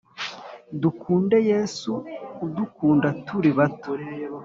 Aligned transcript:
dukunde 0.81 1.37
yesu 1.51 1.91
udukunda 2.45 3.09
turi 3.25 3.51
bato! 3.57 3.91